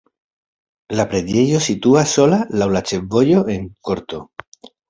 [0.99, 4.27] La preĝejo situas sola laŭ la ĉefvojo en korto.